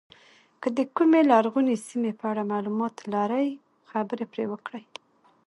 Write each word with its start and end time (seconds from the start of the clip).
که 0.61 0.67
د 0.77 0.79
کومې 0.95 1.21
لرغونې 1.31 1.75
سیمې 1.87 2.11
په 2.19 2.25
اړه 2.31 2.49
معلومات 2.51 2.95
لرئ 3.13 3.47
خبرې 3.91 4.25
پرې 4.31 4.45
وکړئ. 4.51 4.83